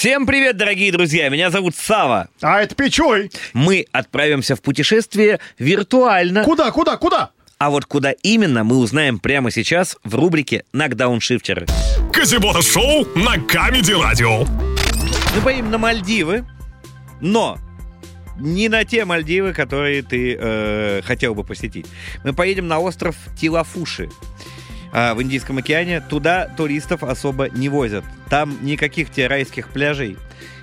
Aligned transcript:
Всем 0.00 0.24
привет, 0.24 0.56
дорогие 0.56 0.90
друзья! 0.92 1.28
Меня 1.28 1.50
зовут 1.50 1.76
Сава. 1.76 2.28
А 2.40 2.62
это 2.62 2.74
Печой. 2.74 3.30
Мы 3.52 3.84
отправимся 3.92 4.56
в 4.56 4.62
путешествие 4.62 5.40
виртуально. 5.58 6.42
Куда, 6.42 6.70
куда, 6.70 6.96
куда? 6.96 7.32
А 7.58 7.68
вот 7.68 7.84
куда 7.84 8.12
именно, 8.22 8.64
мы 8.64 8.78
узнаем 8.78 9.18
прямо 9.18 9.50
сейчас 9.50 9.98
в 10.02 10.14
рубрике 10.14 10.64
«Нокдауншифтеры». 10.72 11.66
Казибота 12.14 12.62
шоу 12.62 13.06
на 13.14 13.38
Камеди 13.40 13.92
Радио. 13.92 14.46
Мы 15.36 15.42
поедем 15.44 15.70
на 15.70 15.76
Мальдивы, 15.76 16.46
но 17.20 17.58
не 18.38 18.70
на 18.70 18.86
те 18.86 19.04
Мальдивы, 19.04 19.52
которые 19.52 20.00
ты 20.00 20.34
э, 20.40 21.02
хотел 21.04 21.34
бы 21.34 21.44
посетить. 21.44 21.84
Мы 22.24 22.32
поедем 22.32 22.68
на 22.68 22.78
остров 22.78 23.16
Тилафуши 23.38 24.08
э, 24.92 25.14
в 25.14 25.22
Индийском 25.22 25.58
океане. 25.58 26.00
Туда 26.00 26.46
туристов 26.56 27.02
особо 27.02 27.48
не 27.50 27.68
возят. 27.68 28.04
Там 28.28 28.56
никаких 28.62 29.10
тебе 29.10 29.26
райских 29.26 29.68
пляжей, 29.68 30.16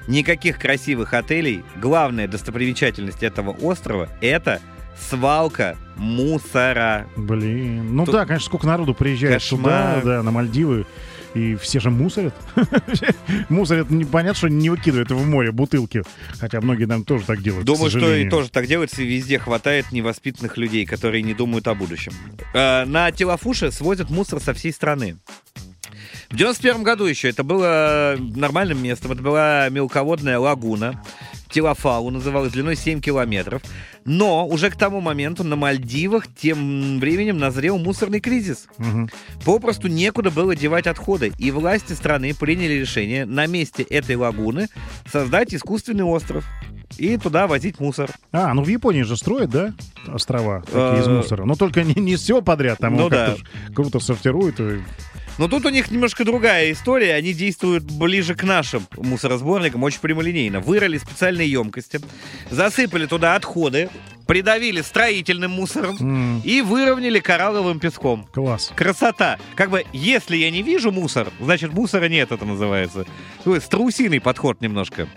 никаких 0.08 0.60
красивых 0.60 1.14
отелей. 1.14 1.64
Главная 1.76 2.28
достопримечательность 2.28 3.24
этого 3.24 3.52
острова— 3.52 4.10
это 4.22 4.62
свалка 5.00 5.78
мусора. 5.96 7.08
Блин. 7.16 7.96
Ну 7.96 8.06
Тут 8.06 8.14
да, 8.16 8.26
конечно, 8.26 8.48
сколько 8.48 8.68
народу 8.68 8.94
приезжает 8.94 9.36
кошмар. 9.36 10.00
сюда, 10.00 10.18
да, 10.18 10.24
на 10.24 10.32
Мальдивы. 10.32 10.86
И 11.34 11.56
все 11.56 11.80
же 11.80 11.90
мусорят. 11.92 12.34
мусорят, 13.50 13.90
непонятно, 13.90 14.38
что 14.38 14.48
не 14.50 14.70
выкидывают 14.70 15.12
в 15.12 15.28
море 15.28 15.52
бутылки. 15.52 16.04
Хотя 16.40 16.62
многие, 16.62 16.86
наверное, 16.86 17.06
тоже 17.06 17.26
так 17.26 17.42
делают. 17.42 17.66
Думаю, 17.66 17.90
что 17.90 18.16
и 18.16 18.30
тоже 18.30 18.50
так 18.50 18.68
делается, 18.68 19.02
и 19.02 19.06
везде 19.06 19.40
хватает 19.40 19.92
невоспитанных 19.92 20.58
людей, 20.58 20.86
которые 20.86 21.22
не 21.24 21.34
думают 21.34 21.68
о 21.68 21.76
будущем. 21.76 22.14
Э, 22.54 22.86
На 22.86 23.12
Телафуше 23.12 23.72
свозят 23.72 24.10
мусор 24.10 24.40
со 24.40 24.54
всей 24.54 24.72
страны. 24.72 25.18
В 26.30 26.36
91 26.36 26.84
году 26.84 27.06
еще 27.06 27.30
это 27.30 27.44
было 27.44 28.16
нормальным 28.20 28.82
местом. 28.82 29.12
Это 29.12 29.22
была 29.22 29.70
мелководная 29.70 30.40
лагуна. 30.40 31.02
Телафау 31.50 32.10
называлась, 32.10 32.52
длиной 32.52 32.76
7 32.76 33.00
километров. 33.00 33.62
Но 34.08 34.48
уже 34.48 34.70
к 34.72 34.78
тому 34.78 35.02
моменту 35.02 35.44
на 35.44 35.58
Мальдивах 35.58 36.26
тем 36.34 36.98
временем 37.00 37.38
назрел 37.38 37.78
мусорный 37.78 38.22
кризис. 38.22 38.68
Мгм. 38.78 39.10
Попросту 39.44 39.90
некуда 39.90 40.32
было 40.32 40.56
девать 40.56 40.88
отходы, 40.88 41.34
и 41.38 41.52
власти 41.52 41.92
страны 41.92 42.34
приняли 42.34 42.74
решение 42.74 43.26
на 43.26 43.46
месте 43.48 43.84
этой 43.84 44.16
лагуны 44.16 44.70
создать 45.12 45.54
искусственный 45.54 46.06
остров 46.06 46.46
и 46.98 47.18
туда 47.18 47.48
возить 47.48 47.82
мусор. 47.82 48.10
А, 48.32 48.54
ну 48.54 48.64
в 48.64 48.68
Японии 48.70 49.02
же 49.02 49.18
строят, 49.18 49.50
да, 49.50 49.74
острова 50.08 50.62
такие 50.62 51.02
из 51.02 51.08
Э, 51.08 51.12
мусора. 51.12 51.44
Но 51.44 51.56
только 51.56 51.84
не, 51.84 51.94
не 51.96 52.16
все 52.16 52.42
подряд, 52.42 52.80
там 52.80 52.96
Ну 52.96 53.04
он 53.06 53.10
как-то 53.12 53.42
да. 53.68 53.74
круто 53.74 54.00
сортируют. 54.00 54.60
и- 54.62 54.80
Но 55.38 55.48
тут 55.48 55.66
у 55.66 55.70
них 55.70 55.92
немножко 55.92 56.26
другая 56.26 56.72
история. 56.72 57.14
Они 57.14 57.34
действуют 57.34 57.84
ближе 57.84 58.36
к 58.36 58.44
нашим 58.44 58.88
мусоросборникам, 58.98 59.84
очень 59.84 60.00
прямолинейно. 60.00 60.60
Вырыли 60.60 60.98
специальные 60.98 61.52
емкости, 61.52 62.00
засыпали 62.50 63.06
туда 63.06 63.36
отходы, 63.36 63.90
придавили 64.26 64.82
строительным 64.82 65.52
мусором 65.52 65.98
М, 66.00 66.42
и 66.44 66.62
выровняли 66.62 67.20
коралловым 67.20 67.80
песком. 67.80 68.28
Класс. 68.34 68.72
Красота. 68.76 69.38
Как 69.56 69.70
бы, 69.70 69.86
если 69.94 70.38
я 70.38 70.52
не 70.52 70.64
вижу 70.64 70.92
мусор, 70.92 71.30
значит 71.40 71.72
мусора 71.72 72.10
нет, 72.10 72.32
это 72.32 72.44
называется. 72.46 73.06
Страусиный 73.62 74.20
подход 74.20 74.60
немножко. 74.62 75.08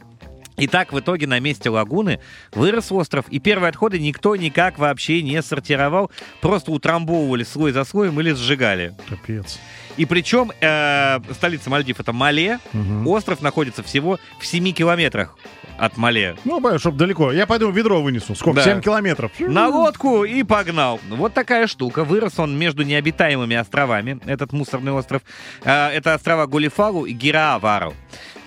И 0.61 0.67
так 0.67 0.93
в 0.93 1.01
итоге 1.01 1.27
на 1.27 1.41
месте 1.41 1.71
лагуны 1.71 2.21
вырос 2.53 2.93
остров, 2.93 3.25
и 3.31 3.39
первые 3.41 3.71
отходы 3.71 3.99
никто 3.99 4.37
никак 4.37 4.79
вообще 4.79 5.23
не 5.23 5.43
сортировал, 5.43 6.11
просто 6.41 6.71
утрамбовывали 6.71 7.43
слой 7.45 7.73
за 7.73 7.85
слоем 7.85 8.21
или 8.21 8.33
сжигали. 8.33 8.95
Капец. 9.09 9.59
И 9.97 10.07
причем 10.07 10.53
э, 10.61 11.19
столица 11.33 11.69
Мальдив 11.69 11.99
это 12.01 12.13
Мале, 12.13 12.59
Мгм. 12.73 13.07
остров 13.09 13.43
находится 13.43 13.83
всего 13.83 14.19
в 14.39 14.47
7 14.47 14.73
километрах 14.73 15.37
от 15.79 15.97
Мале. 15.97 16.37
Ну, 16.45 16.61
чтобы 16.79 16.97
далеко. 16.99 17.33
Я 17.33 17.47
пойду 17.47 17.71
ведро 17.71 18.01
вынесу. 18.01 18.35
Сколько? 18.35 18.61
Да. 18.61 18.65
7 18.65 18.81
километров. 18.81 19.33
На 19.41 19.69
лодку 19.69 20.25
и 20.25 20.43
погнал. 20.43 21.01
Вот 21.09 21.35
такая 21.35 21.67
штука. 21.67 22.05
Вырос 22.05 22.39
он 22.39 22.57
между 22.59 22.83
необитаемыми 22.83 23.57
островами, 23.57 24.21
этот 24.27 24.53
мусорный 24.53 24.93
остров. 24.93 25.23
Э, 25.65 25.89
Это 25.89 26.15
острова 26.15 26.47
Гулифалу 26.47 27.05
и 27.07 27.13
Гираавару. 27.13 27.95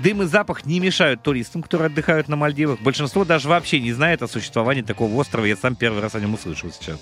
Дым 0.03 0.21
и 0.21 0.25
запах 0.25 0.65
не 0.65 0.81
мешают 0.81 1.23
туристам, 1.23 1.63
которые 1.63 1.85
отдыхают 1.85 2.27
на 2.27 2.35
Мальдивах. 2.35 2.81
Большинство 2.81 3.23
даже 3.23 3.47
вообще 3.47 3.79
не 3.79 3.93
знает 3.93 4.21
о 4.21 4.27
существовании 4.27 4.81
такого 4.81 5.15
острова. 5.15 5.45
Я 5.45 5.55
сам 5.55 5.77
первый 5.77 6.01
раз 6.01 6.13
о 6.13 6.19
нем 6.19 6.33
услышал 6.33 6.71
сейчас. 6.71 6.99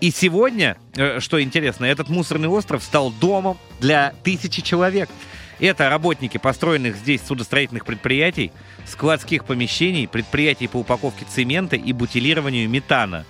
И 0.00 0.12
сегодня, 0.12 0.76
э, 0.94 1.18
что 1.18 1.42
интересно, 1.42 1.86
этот 1.86 2.08
мусорный 2.08 2.46
остров 2.46 2.84
стал 2.84 3.10
домом 3.10 3.58
для 3.80 4.14
тысячи 4.22 4.62
человек. 4.62 5.10
Это 5.58 5.90
работники 5.90 6.38
построенных 6.38 6.94
здесь 6.94 7.20
судостроительных 7.26 7.84
предприятий, 7.84 8.52
складских 8.86 9.44
помещений, 9.44 10.06
предприятий 10.06 10.68
по 10.68 10.76
упаковке 10.76 11.26
цемента 11.28 11.74
и 11.74 11.92
бутилированию 11.92 12.68
метана. 12.70 13.26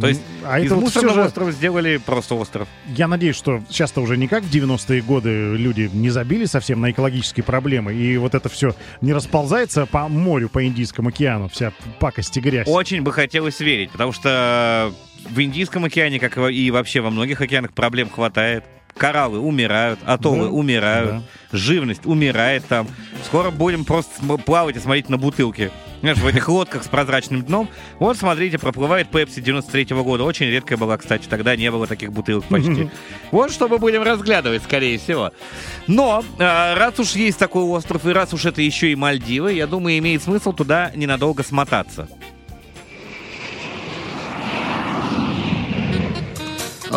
То 0.00 0.08
есть 0.08 0.20
а 0.44 0.58
из 0.58 0.66
это 0.66 0.76
мусорного 0.76 1.14
же- 1.14 1.24
острова 1.24 1.52
сделали 1.52 1.98
просто 1.98 2.34
остров. 2.34 2.68
Я 2.96 3.06
надеюсь, 3.06 3.36
что 3.36 3.62
сейчас-то 3.68 4.00
уже 4.00 4.16
не 4.16 4.26
как 4.26 4.42
в 4.42 4.50
90-е 4.50 5.02
годы 5.02 5.56
люди 5.56 5.88
не 5.92 6.10
забили 6.10 6.46
совсем 6.46 6.80
на 6.80 6.90
экологические 6.90 7.44
проблемы, 7.44 7.94
и 7.94 8.16
вот 8.16 8.34
это 8.34 8.48
все 8.48 8.74
не 9.00 9.12
расползается 9.12 9.86
по 9.86 10.08
морю, 10.08 10.48
по 10.48 10.66
Индийскому 10.66 11.10
океану, 11.10 11.48
вся 11.48 11.72
пакость 12.00 12.36
и 12.36 12.40
грязь. 12.40 12.66
Очень 12.68 13.02
бы 13.02 13.12
хотелось 13.12 13.60
верить, 13.60 13.90
потому 13.90 14.12
что 14.12 14.92
в 15.30 15.40
Индийском 15.40 15.84
океане, 15.84 16.18
как 16.18 16.36
и 16.38 16.70
вообще 16.70 17.00
во 17.00 17.10
многих 17.10 17.40
океанах, 17.40 17.72
проблем 17.72 18.10
хватает. 18.10 18.64
Кораллы 18.96 19.38
умирают, 19.38 20.00
атоллы 20.04 20.46
Да, 20.46 20.50
умирают, 20.50 21.22
живность 21.52 22.04
умирает 22.04 22.66
там. 22.66 22.88
Скоро 23.24 23.50
будем 23.52 23.84
просто 23.84 24.10
плавать 24.38 24.74
и 24.76 24.80
смотреть 24.80 25.08
на 25.08 25.18
бутылки. 25.18 25.70
Знаешь, 26.00 26.18
в 26.18 26.26
этих 26.26 26.48
лодках 26.48 26.84
с 26.84 26.88
прозрачным 26.88 27.42
дном. 27.44 27.68
Вот, 27.98 28.16
смотрите, 28.16 28.58
проплывает 28.58 29.10
Пепси 29.10 29.40
93 29.40 29.96
года. 29.96 30.24
Очень 30.24 30.46
редкая 30.46 30.78
была, 30.78 30.96
кстати. 30.96 31.26
Тогда 31.28 31.56
не 31.56 31.70
было 31.70 31.86
таких 31.86 32.12
бутылок 32.12 32.44
почти. 32.44 32.88
Вот 33.32 33.50
что 33.50 33.68
мы 33.68 33.78
будем 33.78 34.02
разглядывать, 34.02 34.62
скорее 34.62 34.98
всего. 34.98 35.32
Но, 35.86 36.24
э, 36.38 36.74
раз 36.74 36.98
уж 36.98 37.12
есть 37.12 37.38
такой 37.38 37.64
остров, 37.64 38.06
и 38.06 38.10
раз 38.10 38.32
уж 38.32 38.44
это 38.44 38.62
еще 38.62 38.92
и 38.92 38.94
Мальдивы, 38.94 39.52
я 39.52 39.66
думаю, 39.66 39.98
имеет 39.98 40.22
смысл 40.22 40.52
туда 40.52 40.92
ненадолго 40.94 41.42
смотаться. 41.42 42.08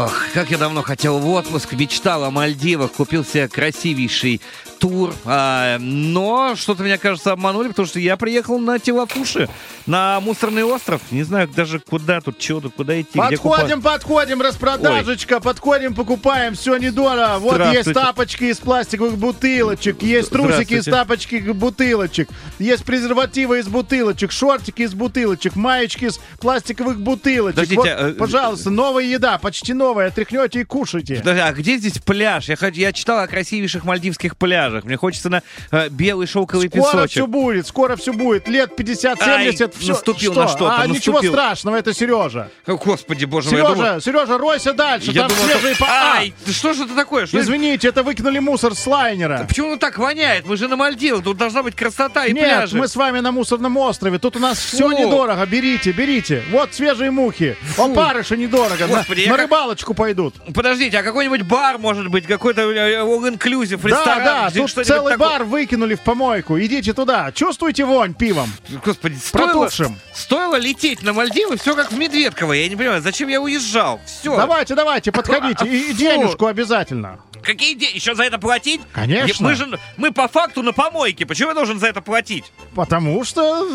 Ох, 0.03 0.29
как 0.33 0.49
я 0.49 0.57
давно 0.57 0.81
хотел 0.81 1.19
в 1.19 1.29
отпуск, 1.29 1.73
мечтал 1.73 2.23
о 2.23 2.31
Мальдивах, 2.31 2.91
купил 2.91 3.23
себе 3.23 3.47
красивейший 3.47 4.41
тур, 4.81 5.13
а, 5.25 5.77
но 5.79 6.55
что-то 6.55 6.81
меня, 6.81 6.97
кажется, 6.97 7.31
обманули, 7.31 7.67
потому 7.67 7.87
что 7.87 7.99
я 7.99 8.17
приехал 8.17 8.57
на 8.57 8.79
Телафуши, 8.79 9.47
на 9.85 10.19
мусорный 10.21 10.63
остров, 10.63 11.03
не 11.11 11.21
знаю 11.21 11.47
даже 11.47 11.79
куда 11.79 12.19
тут, 12.19 12.41
что 12.41 12.61
тут, 12.61 12.73
куда 12.73 12.99
идти, 12.99 13.19
где 13.19 13.37
купаться. 13.37 13.61
Подходим, 13.67 13.81
подходим, 13.83 14.41
распродажечка, 14.41 15.39
подходим, 15.39 15.93
покупаем, 15.93 16.55
все 16.55 16.77
недорого. 16.77 17.37
Вот 17.37 17.61
есть 17.71 17.93
тапочки 17.93 18.45
из 18.45 18.57
пластиковых 18.57 19.19
бутылочек, 19.19 20.01
есть 20.01 20.31
трусики 20.31 20.73
из 20.73 20.85
тапочки 20.85 21.35
бутылочек, 21.35 22.29
есть 22.57 22.83
презервативы 22.83 23.59
из 23.59 23.67
бутылочек, 23.67 24.31
шортики 24.31 24.81
из 24.81 24.95
бутылочек, 24.95 25.55
маечки 25.55 26.05
из 26.05 26.19
пластиковых 26.39 26.99
бутылочек. 26.99 27.55
Подождите, 27.55 27.79
Вот, 27.79 27.87
э, 27.87 28.13
пожалуйста, 28.13 28.71
новая 28.71 29.03
еда, 29.03 29.37
почти 29.37 29.75
новая, 29.75 29.90
тряхнете 30.11 30.61
и 30.61 30.63
кушайте. 30.63 31.15
Подожди, 31.15 31.41
а 31.41 31.51
где 31.53 31.77
здесь 31.77 31.97
пляж? 31.99 32.49
Я, 32.49 32.55
я 32.73 32.93
читал 32.93 33.19
о 33.19 33.27
красивейших 33.27 33.83
мальдивских 33.83 34.37
пляжах. 34.37 34.83
Мне 34.85 34.97
хочется 34.97 35.29
на 35.29 35.41
э, 35.71 35.89
белый 35.89 36.27
шелковый 36.27 36.67
Скоро 36.69 36.81
песочек. 36.83 37.11
все 37.11 37.27
будет, 37.27 37.67
скоро 37.67 37.95
все 37.95 38.13
будет. 38.13 38.47
Лет 38.47 38.71
50-70, 38.79 39.17
Ай, 39.21 39.51
все. 39.51 39.69
наступил 39.89 40.33
на 40.33 40.47
что-то, 40.47 40.75
А, 40.77 40.87
ничего 40.87 41.13
наступил. 41.17 41.33
страшного, 41.33 41.75
это 41.77 41.93
Сережа. 41.93 42.49
Господи, 42.65 43.25
боже 43.25 43.49
мой, 43.51 43.59
Сережа, 43.61 43.75
думал- 43.75 44.01
Сережа, 44.01 44.37
ройся 44.37 44.73
дальше, 44.73 45.11
я 45.11 45.21
там 45.27 45.29
думал, 45.29 45.43
свежие 45.51 45.75
что- 45.75 45.85
по... 45.85 45.91
Ай, 45.91 46.33
что 46.47 46.73
же 46.73 46.83
это 46.85 46.95
такое? 46.95 47.25
Что 47.25 47.37
это? 47.37 47.45
Извините, 47.45 47.87
это 47.87 48.03
выкинули 48.03 48.39
мусор 48.39 48.75
с 48.75 48.85
лайнера. 48.87 49.45
Почему 49.47 49.71
он 49.71 49.79
так 49.79 49.97
воняет? 49.97 50.45
Мы 50.45 50.57
же 50.57 50.67
на 50.67 50.75
Мальдивах, 50.75 51.23
тут 51.23 51.37
должна 51.37 51.63
быть 51.63 51.75
красота 51.75 52.25
и 52.25 52.33
Нет, 52.33 52.43
пляжи. 52.43 52.77
мы 52.77 52.87
с 52.87 52.95
вами 52.95 53.19
на 53.19 53.31
мусорном 53.31 53.77
острове. 53.77 54.19
Тут 54.19 54.35
у 54.35 54.39
нас 54.39 54.57
все 54.59 54.89
Фу. 54.89 54.97
недорого. 54.97 55.45
Берите, 55.45 55.91
берите. 55.91 56.43
Вот 56.51 56.73
свежие 56.73 57.11
мухи. 57.11 57.55
Фу. 57.75 57.91
Опарыши 57.91 58.37
недорого. 58.37 58.87
На- 58.87 58.97
Господи, 58.97 59.21
я 59.21 59.31
на 59.31 59.37
как- 59.37 59.45
рыбалочку 59.81 59.93
пойдут. 59.93 60.35
Подождите, 60.53 60.99
а 60.99 61.03
какой-нибудь 61.03 61.41
бар, 61.43 61.77
может 61.77 62.07
быть, 62.09 62.25
какой-то 62.25 62.61
э, 62.61 63.01
all-inclusive, 63.01 63.79
Да, 63.81 63.89
ресторан? 63.89 64.23
да, 64.23 64.49
где 64.49 64.59
тут 64.67 64.85
целый 64.85 65.13
такое? 65.13 65.17
бар 65.17 65.43
выкинули 65.43 65.95
в 65.95 66.01
помойку. 66.01 66.59
Идите 66.59 66.93
туда. 66.93 67.31
Чувствуете 67.31 67.85
вонь 67.85 68.13
пивом? 68.13 68.49
Господи, 68.83 69.15
стоило, 69.17 69.47
Протухшим. 69.47 69.97
стоило 70.13 70.55
лететь 70.55 71.03
на 71.03 71.13
Мальдивы, 71.13 71.57
все 71.57 71.75
как 71.75 71.91
в 71.91 71.97
Медведково. 71.97 72.53
Я 72.53 72.67
не 72.69 72.75
понимаю, 72.75 73.01
зачем 73.01 73.29
я 73.29 73.41
уезжал? 73.41 73.99
Все. 74.05 74.35
Давайте, 74.35 74.75
давайте, 74.75 75.11
подходите. 75.11 75.65
И, 75.65 75.93
денежку 75.93 76.45
обязательно. 76.45 77.19
Какие 77.43 77.73
деньги? 77.73 77.95
Еще 77.95 78.13
за 78.13 78.23
это 78.23 78.37
платить? 78.37 78.81
Конечно. 78.93 79.47
Мы 79.47 79.55
же 79.55 79.79
мы 79.97 80.11
по 80.11 80.27
факту 80.27 80.61
на 80.61 80.73
помойке. 80.73 81.25
Почему 81.25 81.49
я 81.49 81.55
должен 81.55 81.79
за 81.79 81.87
это 81.87 82.01
платить? 82.01 82.45
Потому 82.75 83.23
что... 83.23 83.67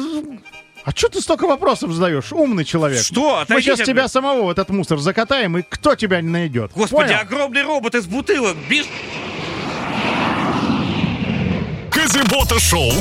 А 0.87 0.93
что 0.95 1.09
ты 1.09 1.21
столько 1.21 1.49
вопросов 1.49 1.91
задаешь? 1.91 2.33
Умный 2.33 2.65
человек. 2.65 3.03
Что? 3.03 3.35
Мы 3.35 3.41
Отойдите 3.41 3.71
сейчас 3.71 3.81
от 3.81 3.87
тебя 3.87 4.07
самого 4.07 4.45
в 4.47 4.51
этот 4.51 4.69
мусор 4.69 5.01
закатаем, 5.01 5.59
и 5.59 5.63
кто 5.69 5.97
тебя 5.97 6.21
не 6.21 6.29
найдет? 6.29 6.71
Господи, 6.77 7.09
Понял? 7.09 7.21
огромный 7.23 7.63
робот 7.65 7.97
из 7.97 8.07
бутылок. 8.07 8.57
Бежит. 8.71 8.87
Казибота 11.91 12.61
шоу 12.61 12.93